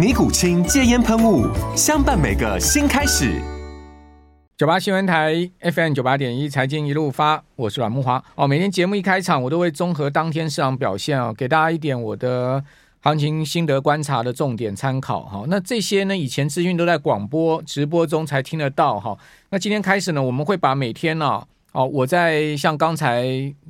[0.00, 1.46] 尼古清戒烟喷雾，
[1.76, 3.38] 相伴每个新开始。
[4.56, 8.24] 九八新闻台 FM 九八点一，财经一路发，我是阮木华。
[8.34, 12.64] 哦，每天节目一开场，我都会综合当天市场表现哦，给大家一点我的
[13.00, 15.44] 行情心得观察的重点参考哈。
[15.48, 19.18] 那这些呢，以前资讯都在广播直播中才听得到哈。
[19.50, 23.22] 那今天开始呢，我们会把每天呢，哦，我在像刚才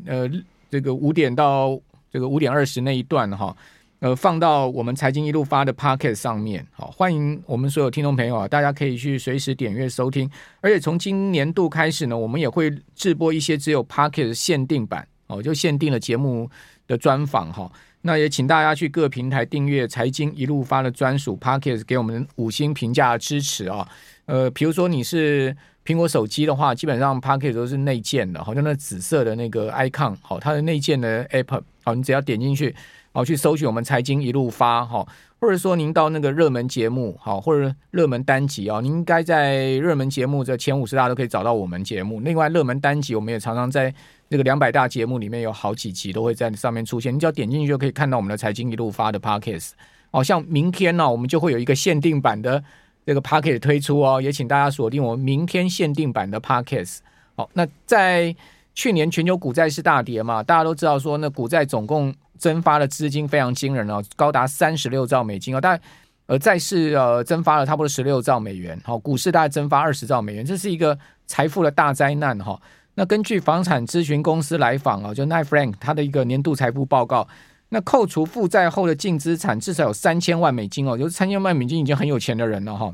[0.07, 0.31] 呃
[0.71, 1.77] 这个五点到
[2.09, 3.57] 这个五点二十那一段哈。
[4.01, 10.29] 呃，放到我们财经一路发的 Pocket 上面，好，欢迎我们所有听众朋友啊，大家可以去随时点阅收听。
[10.63, 16.49] 而且从今年度开始呢，我们也会制播一些只有 Pocket 限定版，哦，就限定的节目
[16.87, 17.71] 的专访哈。
[18.01, 23.87] 那也请大家去各平台订阅财经一路发的专属 Pocket，给我们五星评价支持啊。
[24.25, 25.55] 呃，比如说你是
[25.85, 32.75] 苹果手机的话，基本上 Pocket 都是内建的，好像那紫色的那个 icon，好，它的内建的 App，好，你只要点进去。
[33.13, 35.07] 好，去搜寻我们财经一路发哈，
[35.41, 42.21] 或者说您到那个热门节目好，或者热门单集啊，您应该在热门节目这前五十大都可以找到我们节目。
[42.21, 43.93] 另外，热门单集我们也常常在
[44.29, 49.71] 那个两百大节目里面有好几集都会在上面出现，你只要点进去就可以看到我们的财经一路发的 Podcast。
[50.13, 52.63] 好像明天呢，我们就会有一个限定版的
[53.05, 56.99] 这个 Podcast 推出哦，也请大家锁定我们明天限定版的 Podcast。
[57.35, 58.35] 好，那在
[58.81, 62.15] 去年全球股债市大跌嘛，大家都知道说那股债总共。
[62.41, 65.83] 增发的资金非常惊人哦，高达三十六兆美金哦，大概
[66.25, 72.59] 呃债市呃增发了差不多十六兆美元，好，股市大概增发二十兆美元，这是一个财富的大灾难哈。
[72.95, 77.29] 那根据房产咨询公司来访啊，就 n i g h Frank 他的一个年度财富报告，
[77.69, 82.91] 那扣除负债后的净资产至少有三千万美金哦，就是三千万美金已经很有钱的人了哈。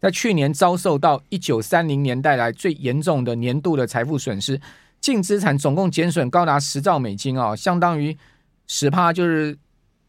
[0.00, 4.60] 在去年遭受到一九三零年代来最严重的年度的财富损失。
[5.00, 8.16] 净资产总共减损高达十兆美金啊，相当于
[8.66, 9.56] 十趴，就是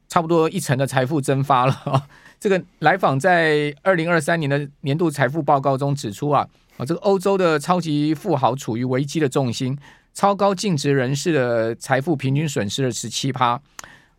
[0.10, 2.08] 差不多一成的财富蒸发了啊。
[2.40, 6.48] 这个来访在二零二三年的年度财富报告中指出啊，
[6.78, 9.78] 啊，这个欧洲的超级富豪处于危机的重心，
[10.14, 13.62] 超高净值人士的财富平均损失了十七趴。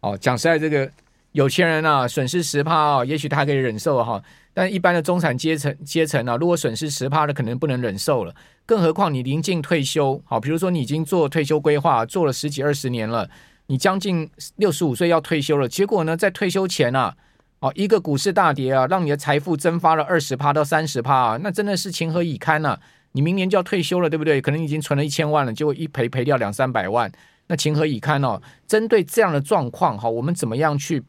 [0.01, 0.91] 哦，讲实在，这个
[1.33, 4.23] 有钱人啊，损失十趴啊，也许他可以忍受哈。
[4.55, 8.35] 但一般的中产阶层阶层啊，如果损失十趴的，可能不能忍受了。
[8.67, 13.29] 更何况你临近退休，好，比如说你已经做退休规划，做了十几二十年了，
[13.67, 17.15] 你将近六十五岁要退休了，结果呢，在退休前啊，
[17.61, 22.79] 哦，一个股市大跌啊，让你的财富蒸发了二十趴到三十趴啊，那真的是情何以堪呐！
[23.13, 24.41] 你明年就要退休了，对不对？
[24.41, 27.11] 可能已经存了一千万了，结果一赔赔掉两三百万，
[27.49, 28.41] 那情何以堪哦？
[28.67, 31.03] 针对这样的状况，哈，我们怎么样去？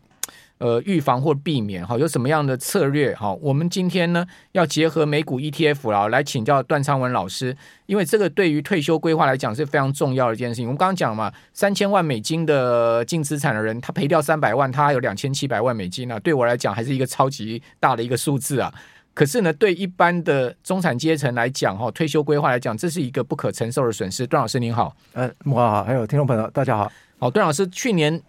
[0.63, 3.33] 呃，预防或避免哈，有什么样的策略哈？
[3.41, 7.53] 我们今天呢要结合美股 ETF 啦，来请教段昌文老师，
[7.85, 10.65] 因为这个对于退休规划来讲是非常重要的一件事情。
[10.65, 16.19] 我们刚刚讲嘛，三千万美金的净资产的人，他赔掉三百万，他还有两千七百万美金呢、啊。
[16.19, 18.73] 对我来讲，还是一个超级大的一个数字啊。
[19.13, 24.25] 可是呢，对一般的中产阶层来讲，哈，退休规划来讲，这是一个不可承受的损失。
[24.25, 28.21] 段老师您好，呃，哇，还有听众朋友大家好，好，段老师去年。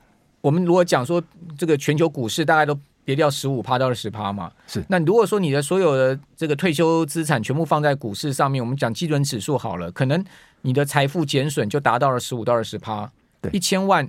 [0.44, 1.22] 我们如果讲说
[1.56, 4.84] 这个全球股市大概都跌掉十五趴到二十趴嘛，是。
[4.91, 10.22] 那如果说你的所有的这个退休资产全部放在股市上面，我们讲基准指数好了，可能
[10.60, 13.10] 你的财富减损就达到了十五到二十趴，
[13.41, 14.07] 对，一千万。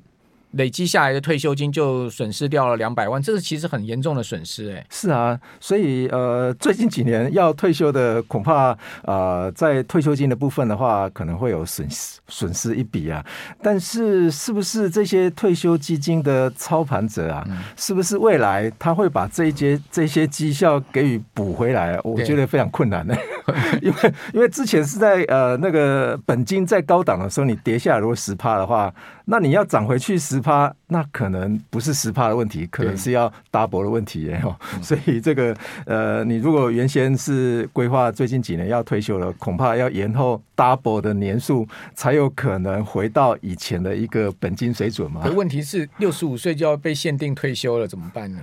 [0.56, 4.86] 累积下来的退休金就损失掉了两百万，这是其实很严重的损失哎。
[4.90, 13.25] 是啊，所以呃，最近几年要退休的恐怕呃，在退休金的部分的话，可能会有损失损失一笔啊。
[13.62, 22.00] 但是是不是这些退休基金的操盘者啊，嗯、是不是未来他会把这一些这些绩效给予补回来？
[22.04, 23.18] 我觉得非常困难的，
[23.81, 28.94] 因为因为之前是在呃那个本金在高档的时候，你跌下来如果十趴的话，
[29.25, 30.39] 那你要涨回去十。
[30.45, 34.39] 趴，那可能不是十趴的问题，可能是要 double 的问题耶。
[34.39, 35.57] 对所以这个
[35.88, 45.24] 呃，你如果原先是规划最近几年要退休了，恐怕要延后 double 的年数，才有可能回到以前的一个本金水准嘛。
[45.36, 48.39] 问题是六十五岁就要被限定退休了，怎么办呢？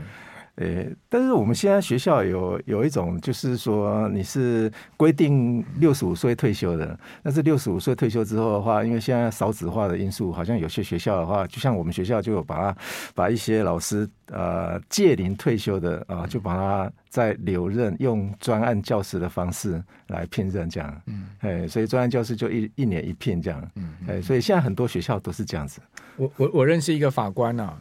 [0.62, 12.76] 诶，但是我们现在学校有有一种，就是说你是规定六十五岁退休的，但是六十五岁退休之后的话，因为现在少子化的因素，好像有些学校的话，就像我们学校就有把它
[13.14, 25.80] 把一些老师呃届龄退休的啊、呃，就把它在留任，用专案教师的方式来聘任这样，嗯，哎，所以专案教师就一一年一聘这样，嗯，哎，所以现在很多学校都是这样子。
[26.16, 27.76] 我我我认识一个法官啊。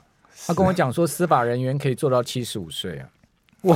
[0.48, 3.08] 他跟我讲说，司法人员可以做到七十五岁啊！
[3.64, 3.76] 哇，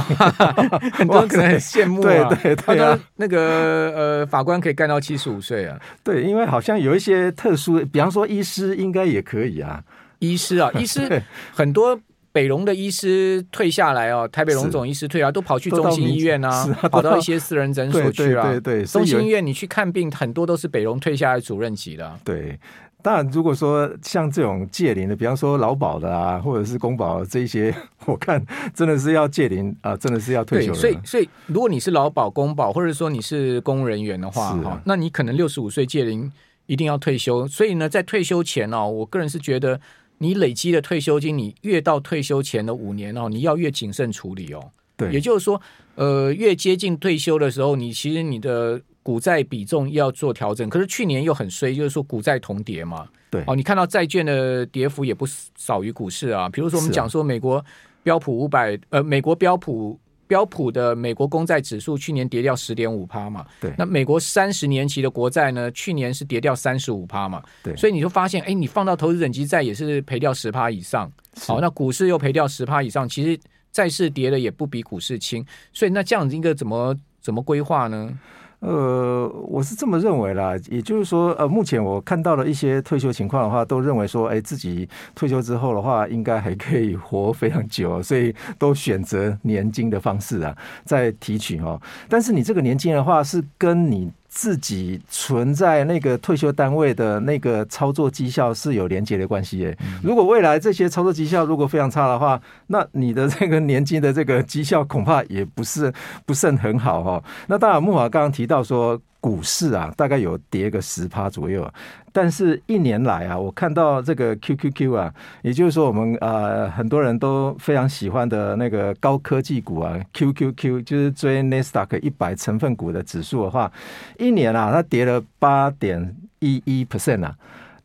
[0.94, 2.28] 很多人可能很羡慕啊。
[2.30, 5.80] 对对对啊，那个呃，法官可以干到七十五岁啊。
[6.04, 9.84] 对，因为好像有一些特殊，比方说医师应该也可以啊。
[10.18, 11.22] 医师啊， 医师
[11.54, 12.00] 很多
[12.32, 18.50] 北荣的医师退下来哦，台北荣总医师退下来都跑去中心医院啊，跑到一些私人诊所去啊。
[18.50, 22.20] 对对对，中心医院你去看病，很多都是北荣退下来主任级的。
[22.24, 22.60] 对。
[23.06, 27.72] 当然，如果说像这种借龄的，比方说劳保的啊，或者是公保这一些，
[28.06, 28.44] 我看
[28.74, 30.76] 真的是要借龄啊，真的是要退休了。
[30.80, 36.32] 所以，所以如果你是劳保、公保，或者说你是公务人员的话，哈、啊，那你可能六十五岁借龄
[36.66, 37.48] 一定要退休。
[37.48, 39.80] 所以呢，在退休前哦，我个人是觉得，
[40.18, 44.72] 你累积的退休金，你越到退休前的五年哦，你要越谨慎处理哦。
[44.98, 45.62] 对，也就是说，
[45.94, 48.82] 呃，越接近退休的时候，你其实你的。
[49.06, 53.08] 股债比重要做调整，可是去年又很衰，就是说股债同跌嘛。
[53.30, 56.50] 对，哦，你看到债券的跌幅也不少于股市啊。
[56.50, 57.64] 比如说我们讲说美国
[58.02, 63.46] 标普五百、啊，呃，美国标普标普的美国公债指数去年跌掉十点五趴嘛。
[63.62, 67.44] 对，那美国三十年期的国债呢，去年是跌掉三十五趴嘛。
[67.62, 71.12] 对，所以你就发现，哎，你放到投资等级债也是赔掉十趴以上。
[71.46, 73.40] 好，那股市又赔掉十趴以上，其实
[73.72, 75.46] 债市跌的也不比股市轻。
[75.72, 78.12] 所以那这样子一个怎么怎么规划呢？
[78.60, 91.80] 呃，我是这么认为啦，也就是说，呃，目前我看到的一些退休情况的话，都认为说，哎，自己退休之后的话，应该还可以活非常久，所以都选择年金的方式啊，在提取哦。
[92.10, 94.12] 但是你这个年金的话，是跟你。
[94.36, 99.78] 自己存在那个退休单位的那个操作绩效是有连结的关系耶。
[100.04, 105.92] 如果未来这些操作绩效如果非常差的话，那你的这个年金的这个绩效恐怕也不是
[106.26, 107.24] 不甚很好哈。
[107.48, 109.02] 那当然，木华刚刚提到说。
[109.26, 111.68] 股市啊，大概有跌个十趴左右，
[112.12, 115.12] 但是一年来啊，我看到这个 QQQ 啊，
[115.42, 123.72] 也就是说我们呃很多人都非常喜欢的那个高科技股啊，QQQ 就是追 n e s d a q 一百成分股的指数的话，
[124.20, 127.36] 一年啊，它跌了八点一一 percent 啊。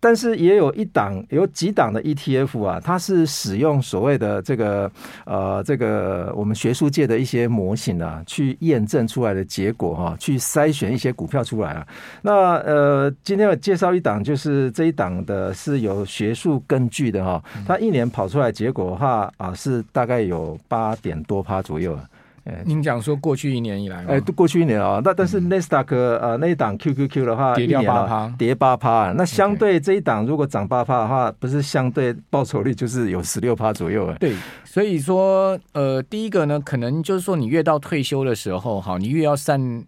[0.03, 4.91] 但是也有一档有几档的 ETF 啊，它是使用所谓的这个
[5.27, 11.87] 呃这个我们学术界的一些模型啊，去验证出来的结果哈、去筛选一些股票出来啊。
[12.23, 21.99] 那呃，今天我介绍一档，就是这一档的是有学术根据的哈、它一年跑出来结果的话啊，是大概有八点多趴左右。
[22.65, 34.13] 您讲说过去一年以来，哎，过去一年啊，那但是 Nasdaq 呃那一档 QQQ 的话，跌掉八趴，跌八趴，那相对这一档如果涨八趴的话，不是相对报酬率就是有十六趴左右。
[34.19, 39.85] 对，所以说呃，第一个呢，可能就是说你越到退休的时候，哈，你越要善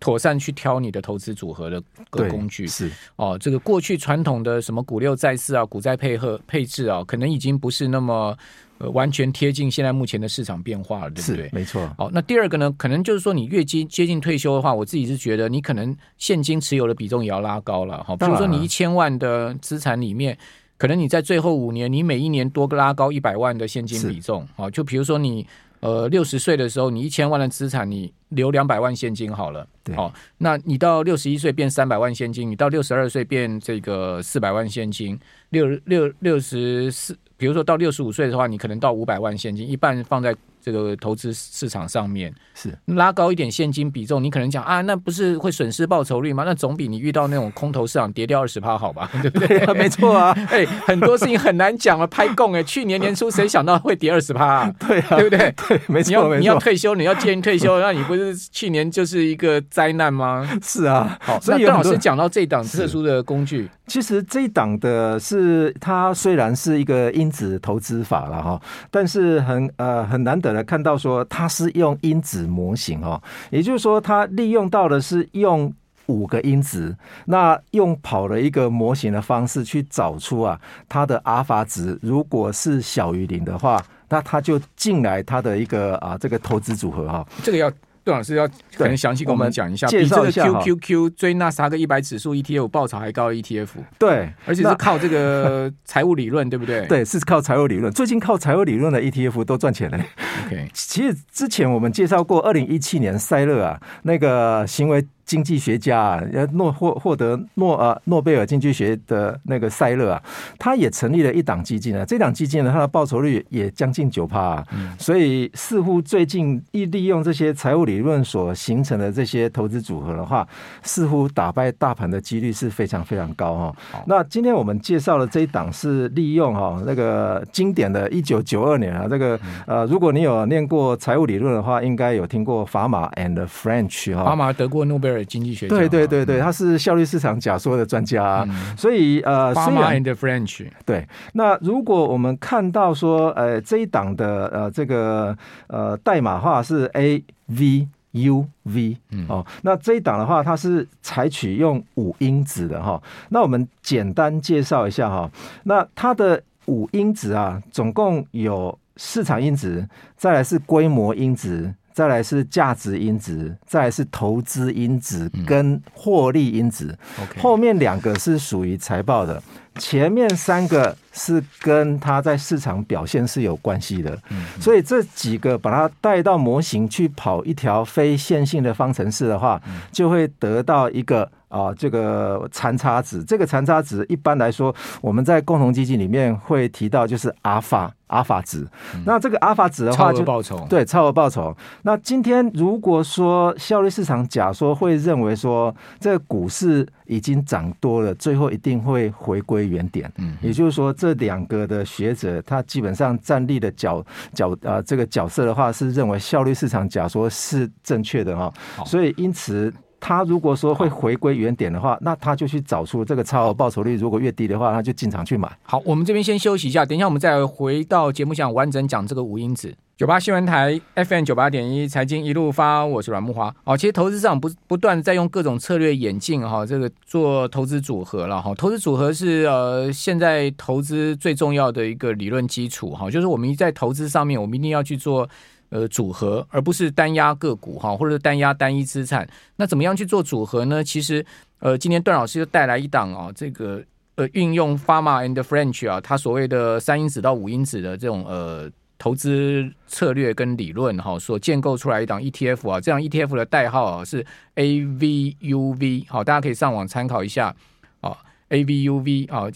[0.00, 8.36] 妥善去挑你的投资组合的个工具是哦，这个过去传统的什么股六债四啊，股债配合配置啊，可能已经不是那么。
[8.78, 11.48] 呃，完全贴近现在目前的市场变化了，对不对？
[11.52, 11.88] 没错。
[11.96, 18.02] 好，那第二个呢，可能就是说你越接接近退休的话，我自己是觉得你可能现金持有的比重也要拉高了。
[18.02, 20.36] 好，比如说你一千万的资产里面，
[20.76, 24.44] 可能你在最后五年，你每一年多个拉高一百万的现金比重。
[24.56, 25.46] 好，就比如说你
[25.78, 29.64] 呃六十岁的时候，你一千万的资产，你留两百万现金好了。
[29.94, 35.16] 好，那你到六十一岁变三百万现金，你到六十二岁变这个四百万现金，
[35.50, 37.16] 六六六十四。
[37.36, 40.34] 比如说到六十五岁的话，你可能到五百万现金，一半放在
[40.64, 46.44] 这个投资市场上面，是拉高一点现金比重，你可能讲啊，那不是会损失报酬率吗？
[46.46, 49.10] 那总比你遇到那种空头市场跌掉二十趴好吧？
[49.20, 49.58] 对不对？
[49.58, 54.46] 对 没错啊， 哎，很多事情很难讲啊，拍供哎，去年年初谁想到会跌二十趴？
[54.46, 54.74] 啊？
[54.78, 55.54] 对啊，对不对？
[55.68, 60.48] 对，没错，你要，你要退休，你要建议退休，那你不是去年就是一个灾难吗？
[60.62, 71.24] 是啊，好，所以邓老师讲到这档特殊的工具，其实这一档的是它虽然是一个因子投资法了哈，但是很呃很难得来看到说。
[71.28, 73.20] 它是用因子模型哦，
[73.50, 75.72] 也就是说，它利用到的是用
[76.06, 87.26] 五个因子，那用跑了一个模型的方式去找出啊，它的阿尔法值如果是小于零的话，那它就进来它的一个啊这个投资组合哈。
[87.42, 87.70] 这个要。
[88.04, 88.46] 段老师要
[88.76, 93.68] 可能详细跟我们讲一下，介绍一下比这个 QQQ 追纳斯达克一百指数 ETF 报酬还高的 ETF，
[93.98, 96.86] 对，而且是靠这个 财务理论，对不对？
[96.86, 97.92] 对，是靠财务理论。
[97.92, 99.98] 最近靠财务理论的 ETF 都赚钱了。
[100.46, 105.04] OK，其实之前我们介绍过，二零一七年塞勒啊，那个行为。
[105.24, 110.22] 经济学家啊，诺获获得诺呃诺贝尔经济学的那个塞勒啊，
[110.58, 112.04] 他也成立了一档基金啊。
[112.04, 114.66] 这档基金呢，它的报酬率也将近九趴啊。
[114.98, 120.46] 所以似乎最近一利用这些财务理论所形成的这些投资组合的话，
[120.82, 123.76] 似乎打败大盘的几率是非常非常高哈。
[124.06, 134.24] 那今天我们介绍的这一档是利用哈那个经典的一九九二年啊，这个呃，如果你有念过财务理论的话，应该有听过法玛 and French 哈。
[134.24, 135.13] 法玛得过诺贝尔。
[135.22, 148.96] 经济学对对对对，他是效率市场假说的专家，啊，嗯、所以呃，虽然 and French 对，那如果我们看到说呃这一档的呃这个呃代码化是 A V U V
[149.28, 155.30] 哦，那这一档的话它是采取用五因子的哈，那我们简单介绍一下哈，
[155.64, 161.74] 那它的五因子啊，总共有市场因子，再来是规模因子。
[161.94, 169.40] 再来是价值因子，再来是投资因子跟获利因子，嗯后面两个是属于财报的，
[169.76, 174.18] 前面三个是跟它在市场表现是有关系的，
[174.60, 181.30] 所以这几个把它带到模型去跑一条非线性的方程式的话，就会得到一个。
[181.54, 188.66] 啊，这个残差值，这个残差值一般来说，我们在共同基金里面会提到，就是阿尔法阿尔法值。
[188.92, 191.56] 嗯、那这个阿尔法值的话就，就报酬对超额报酬。
[191.82, 200.12] 那今天如果说效率市场假说会认为说，这个股市已经涨多了，最后一定会回归原点。
[200.18, 208.52] 嗯，也就是说，这两个的学者他基本上站立的角角啊，这个角色的话是认为效率市场假说是正确的哈。
[208.84, 209.72] 所以因此。
[210.06, 215.50] 他如果说会回归原点的话，那他就去找出这个超额报酬率如果越低的话，他就进场去买。
[215.62, 219.74] 好，我们这边先休息一下，等一下我们再回到节目上完整讲这个五因子。
[219.96, 223.54] 九八新闻台 FM 九八点一财经一路发，我是阮木华。
[223.64, 228.54] 哦，其实投资市场不不断在用各种策略演进哈，这个做投资组合了哈。
[228.56, 235.26] 投资组合是呃现在投资最重要的一个理论基础哈，就是我们在投资上面，我们一定要去做。
[235.70, 239.28] 呃，组合而不是单押个股哈，或者是单押单一资产。
[239.56, 240.84] 那怎么样去做组合呢？
[240.84, 241.24] 其实，
[241.58, 243.82] 呃，今天段老师又带来一档啊，这个
[244.14, 257.54] 呃，运用 Fama and French 啊，他所谓的三因子到五因子的这种呃投资策略跟理论哈，所建构出来一档 ETF 啊，这样 ETF 的代号啊是 AVUV，好，大家可以上网参考一下
[258.00, 258.16] 啊
[258.50, 259.50] ，AVUV 啊，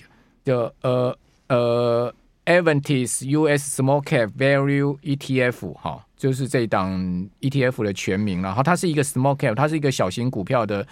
[0.45, 1.17] 就呃
[1.49, 2.15] 呃。
[2.49, 6.99] Aventis US Small Cap Value ETF 哈，就是这档
[7.43, 10.87] ETF 的全名，然后它是一个 Small Cap，它是一个小型股票的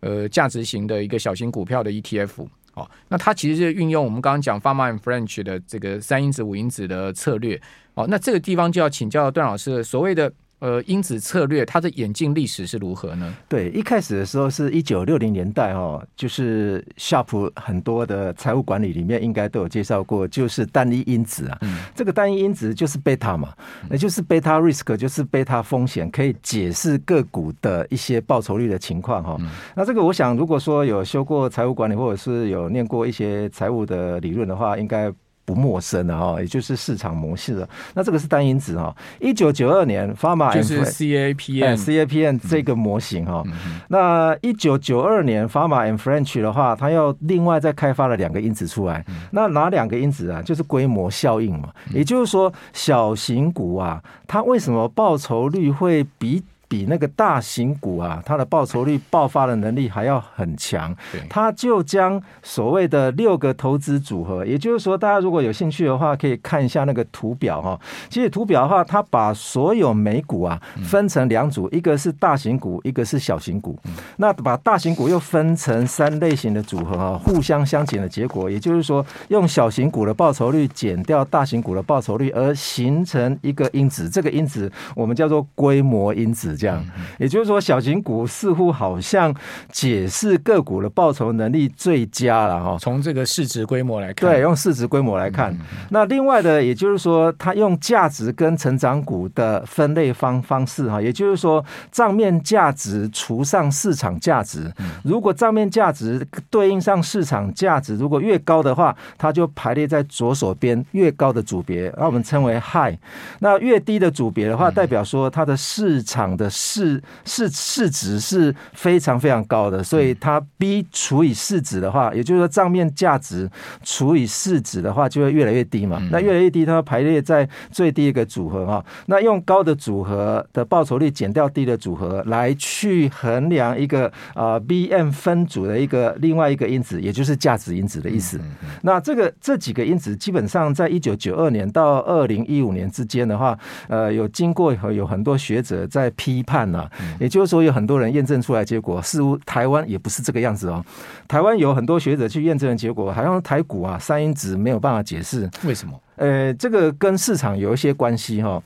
[0.00, 2.46] 呃价值型的一个小型股票的 ETF。
[2.74, 7.60] 哦，那它其实是运用我们刚刚讲 Farma and French 的这个三因子五因子的策略。
[7.92, 10.32] 哦，那这个地方就要请教段老师所谓的。
[10.62, 13.34] 呃，因子策略它的演进历史是如何呢？
[13.48, 21.58] 对，一开始的时候是一九六零年代哦，就是 Sharpe 很多的财务管理里面应该都有介绍过，就是单一因子啊。
[21.62, 23.52] 嗯，这个单一因子就是贝塔嘛，
[23.90, 29.36] 那就是 beta risk，就是贝塔风险，可以解释个股的一些报酬率的情况哈。
[29.74, 35.12] 那这个我想，如果说有修过财务管理，或者是有念过一些财务的理论的话，应该。
[35.44, 37.68] 不陌生的哈，也就是市场模式了。
[37.94, 38.94] 那这个是单因子哈。
[39.20, 43.42] 一九九二年，Fama 就是 CAPM CAPM 这个模型哈。
[43.88, 49.04] 那一九九二年，Fama and French 的话，它又另外再开发了两个因子出来。
[49.32, 50.40] 那哪两个因子啊？
[50.42, 51.70] 就是规模效应嘛。
[51.92, 56.42] 也就是说，小型股啊，它为什么报酬率会比？
[56.72, 60.96] 比那个大型股啊，它的报酬率爆发的能力还要很强。
[61.28, 67.78] 他就将所谓的六个投资组合，也就是说，大家如果有兴趣的话，可以看一下那个图表哈。
[68.08, 73.78] 其实图表的话，它把所有美股啊分成两组，一个是大型股，一个是小型股。
[74.16, 84.08] 那把大型股又分成三类型的组合啊，互相相减的结果，也就是说，用小型股的报酬率减掉大型股的报酬率，而形成一个因子。
[84.08, 86.56] 这个因子我们叫做规模因子。
[86.62, 86.84] 这样。
[87.18, 89.34] 也就是说，小型股似乎好像
[89.72, 92.76] 解释个股的报酬能力最佳了哈。
[92.80, 95.56] 从这个市值规模来看，对，用市值规模来看。
[95.90, 112.94] 那另外的，也就是说，它用价值跟成长股的分类方方式哈，也就是说，账面价值除上市场价值，如果账面价值对应上市场价值，如果越高的话，它就排列在左手边越高的组别，那我们称为 high。
[113.40, 123.50] 那越低的组别的话，代表说它的市场的市市市值是非常非常高的，所以它 B 除以市值的话，也就是说账面价值
[123.82, 126.00] 除以市值的话，就会越来越低嘛。
[126.10, 128.84] 那越来越低，它排列在最低一个组合哈。
[129.06, 138.38] 那用高的组合的报酬率减掉低的组合，来去衡量一个啊 BM 分组的一个另外一个因子，也就是价值因子的意思。
[138.82, 150.84] 那这个这几个因子基本上在一九九二年到二零一五年之间的话，呃，有经过有很多学者在批判呐，也就是说有很多人验证出来结果，似乎台湾也不是这个样子哦。
[151.28, 155.98] 台湾有很多学者去验证的结果，好像台股啊三因子没有办法解释，为什么？
[156.16, 158.62] 呃，这个跟市场有一些关系哈。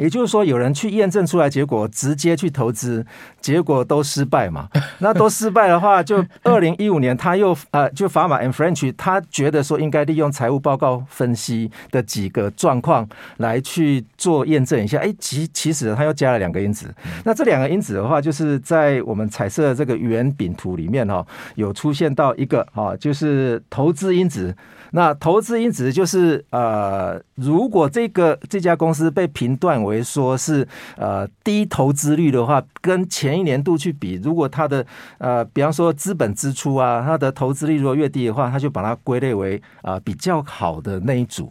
[0.00, 3.04] 也就是说，有人去验证出来结果，直接去投资，
[3.38, 4.66] 结果都失败嘛。
[5.00, 14.96] 那都失败的话，就 二零一五年他又呃，就 Fama and French，他觉得说应该利用财务报告分析的几个状况来去做验证一下。
[14.98, 16.92] 哎，其其实他又加了两个因子。
[17.24, 21.22] 那这两个因子的话，就是在我们彩色这个圆饼图里面哈，
[21.56, 24.56] 有出现到一个哈，就是投资因子。
[24.92, 30.66] 那投资因子就是呃，如果这个这家公司被评断为说是
[30.96, 34.84] 呃低投资率的话，跟前一年度去比，如果它的
[35.18, 41.50] 呃，比方说资本支出啊，它的投资率如果越低的话，它就把它归类为啊、呃、比较好的那一组，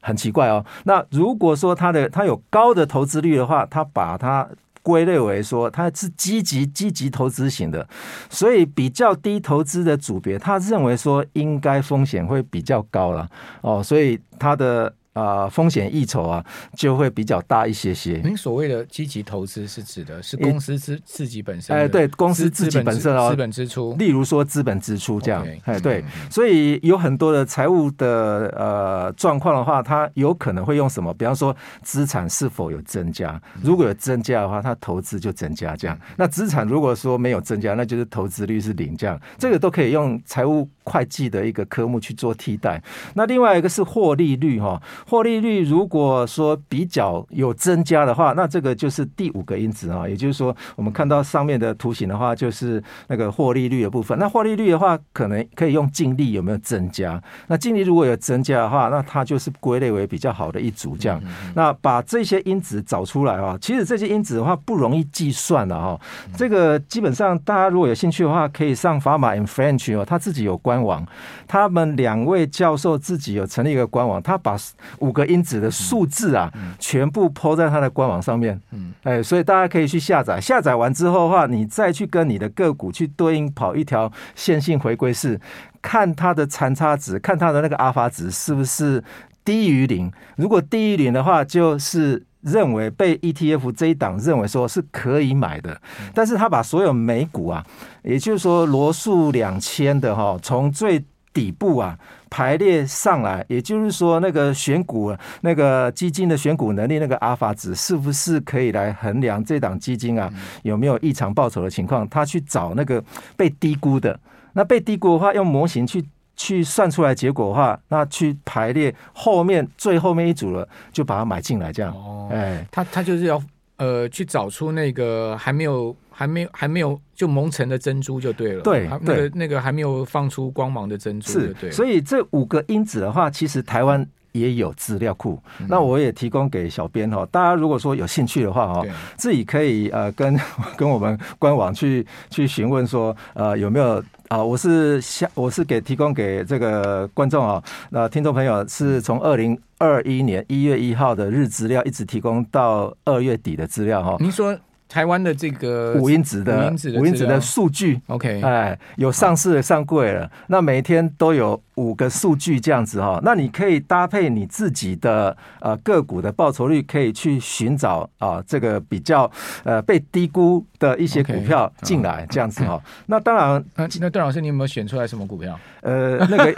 [0.00, 0.64] 很奇怪哦。
[0.84, 4.48] 那如果说它的它有高的投资率的话，它把它。
[4.88, 7.86] 归类为说它是积极积极投资型的，
[8.30, 13.28] 所以比较低投资的组别，他认为说应该风险会比较高了
[13.60, 14.94] 哦，所以它的。
[15.18, 16.44] 啊，风险溢酬啊，
[16.76, 18.20] 就会比较大一些些。
[18.22, 21.76] 您所谓的积极投资是指的是公司自自己本身？
[21.76, 25.44] 哎，对，公司自己本身哦，资本支出，例如说资本支出这样。
[25.82, 31.12] 对，所以有很多的财务的呃状况的话，它有可能会用什么？
[31.14, 33.40] 比方说资产是否有增加？
[33.60, 35.98] 如果有增加的话，它投资就增加这样。
[36.16, 39.20] 那资产如果说没有增加，那就是投资率是零这样。
[39.36, 42.80] 这个都可以用财务会计的一个科目去做替代。
[43.14, 44.80] 那另外一个是获利率哈。
[45.08, 54.18] 获利率如果说比较有增加的话，那这个就是第五个因子啊，也就是说，我们看到上面的图形的话，就是那个获利率的部分。
[54.18, 57.18] 那获利率的话，可能可以用净利有没有增加？
[57.46, 61.18] 那净利如果有增加的话，那它就是归类为比较好的一组这样。
[61.54, 65.98] 那把这些因子找出来啊，其实这些因子的话不容易计算的哈。
[66.36, 71.02] 这个基本上大家如果有兴趣的话，可以上 Fama and French 哦，他自己有官网，
[71.46, 74.54] 他们两位教授自己有成立一个官网，他把。
[74.98, 78.60] 五个因子的数字啊，全部 po 在它的官网上面。
[78.72, 80.40] 嗯，哎，所以大家可以去下载。
[80.40, 85.40] 下载完之后的话，你再去跟你的个股去对应跑一条线性回归式，
[85.80, 89.02] 看它的残差值，看它的那个阿尔法值是不是
[89.44, 90.10] 低于零。
[90.36, 95.80] 如果低于零的话，就是认为被 ETF 这一档认为说是可以买的。
[96.14, 97.64] 但是他把所有美股啊，
[98.02, 101.98] 也就是说罗素两千的哈，从最底部啊
[102.30, 112.08] 排列上来，也就是说，那个选股那个基金的选股能力，那个阿尔法值是不是可以来衡量这档基金啊有没有异常报酬的情况？
[112.08, 113.02] 他去找那个
[113.36, 114.18] 被低估的，
[114.52, 116.04] 那被低估的话，用模型去
[116.36, 121.92] 去算出来结果的话，那去排列后面最后面一组了，就把它买进来，这样。
[121.94, 123.42] 哦，哎，他他就是要
[123.78, 125.96] 呃去找出那个还没有。
[126.18, 131.70] 还没有还没有就蒙尘的珍珠就对了，对，那个那个还没有放出光芒的珍珠就对。
[131.70, 134.04] 所以这五个因子的话，其实台湾
[134.38, 137.26] 也有资料库，嗯、那我也提供给小编哈。
[137.30, 138.82] 大家如果说有兴趣的话哈，
[139.16, 140.38] 自己可以呃跟
[140.76, 144.02] 跟我们官网去去询问说呃有没有。
[144.28, 154.18] 啊，我是下，我是给提供给这个观众啊，那听众朋友是从二零二一年一月一号的日资料，一直提供到二月底的资料哈。
[154.20, 154.54] 您说。
[154.88, 169.30] 台湾的这个五因子的五因子的数据，OK，哎，有上市的上柜了，那每天都有五个数据这样子哈，那你可以搭配你自己的呃个股的报酬率，可以去寻找啊这个比较
[169.64, 172.82] 呃被低估的一些股票进来这样子哈。
[173.06, 175.58] 那当然，那那段老师，你有没有选出来什么股票？
[175.82, 176.52] 呃， 那个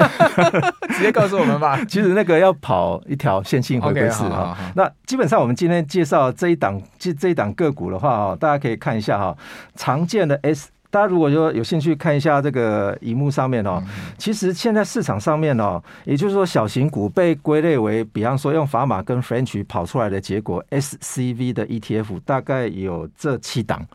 [0.95, 1.79] 直接告诉我们吧。
[1.87, 4.57] 其实那个要跑一条线性回归式哈。
[4.75, 9.37] 那基本上我们今天介绍这一档这这一档个股的话哦，大家可以看一下哈，
[9.75, 10.69] 常见的 S。
[10.93, 13.81] 大家如果说有兴趣看一下这个荧幕上面哦，
[14.19, 23.87] 其实现在市场上面哦，也就是说小型股被归类为，比方说用砝码跟 French 跑出来的结果，SCV 的 ETF 大概有这七档。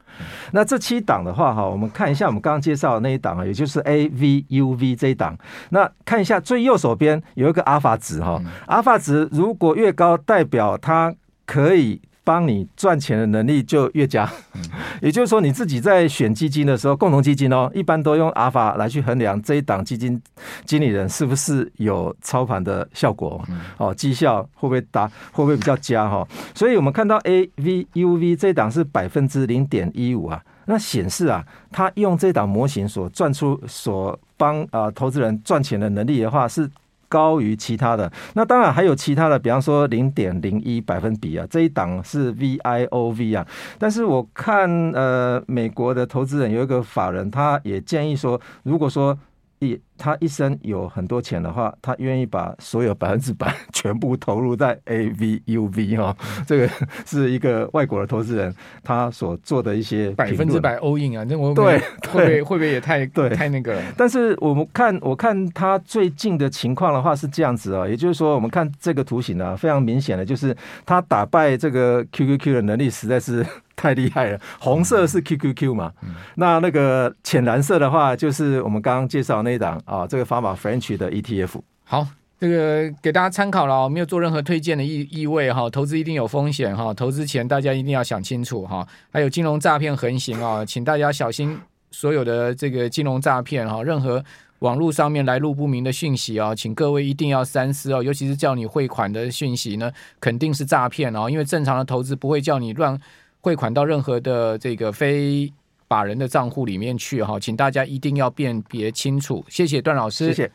[0.53, 5.37] 那这七档的话哈，我们看一下我们刚刚介绍的那一档啊，也就是 AVUV 这一档。
[5.71, 11.13] 那看一下最右手边有一个阿尔法值哈，阿尔法值如果越高，代表它
[11.45, 12.01] 可以。
[12.25, 14.27] 帮你赚钱的能力就越佳，
[14.99, 20.19] 也就是说你自己在选基金的时候，共同基金哦，一般都用阿尔法来去衡量这一档基金
[20.65, 23.41] 经理人是不是有操盘的效果
[23.77, 26.27] 哦，绩效会不会达，会不会比较佳哈？
[26.55, 36.67] 所以我们看到 AVUV 这一档是百分之零点一五啊，那显示啊，他用这档模型所赚出所帮啊投资人赚钱的能力的话是。
[37.15, 43.47] 高于其他的，那当然还有其他的，比方说零点零一百分比啊，这一档是 VIOV 啊，
[43.79, 49.17] 但是我看呃美国的投资人有一个法人，他也建议说，如果说。
[49.59, 56.15] 一他一生有很多钱的话，他愿意把所有百分之百 全部投入在 AVUV 哈，
[56.45, 56.69] 这个
[57.05, 63.81] 是一个外国的投资人他所做的一些百分之百 all in 啊，那我对会不会会不会也太对太那个了？
[63.97, 73.45] 但是我们看我看他最近的情况的话是这样子啊，也就是说我们看这个图形呢，非常明显的就是他打败这个 QQQ 的能力实在是。
[73.85, 74.39] 太厉害了！
[74.59, 75.93] 红色是 QQQ 嘛？
[76.01, 81.61] 嗯、那那个浅蓝色的话，就是我们刚刚介绍那一档啊，这个法码 French 的 ETF。
[81.83, 82.07] 好，
[82.39, 85.69] 这个给大家参考了，没有做任何推荐的意意味哈。
[85.69, 88.87] 投资一定有风险哈，投资前大家一定要想清楚哈。
[89.11, 91.55] 还有金融诈骗横行啊，请大家小心
[91.91, 93.83] 所有的这个金融诈骗哈。
[93.83, 94.23] 任何
[94.59, 98.01] 网络上面来路不明的讯息啊，请各位一定要三思哦。
[98.01, 102.99] 尤其是叫你汇款的讯息呢，肯定是诈骗哦，因为正常的投资不会叫你乱。
[103.45, 105.53] 汇款到任何的这个非
[105.87, 109.45] 法人的账户里面去哈，请大家一定要辨别清楚。
[109.47, 110.51] 谢谢段老师，谢谢。